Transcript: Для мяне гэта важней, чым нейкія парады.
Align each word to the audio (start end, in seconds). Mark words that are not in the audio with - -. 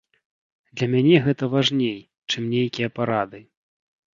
Для 0.79 0.87
мяне 0.93 1.17
гэта 1.27 1.49
важней, 1.53 1.99
чым 2.33 2.51
нейкія 2.55 2.89
парады. 2.99 3.39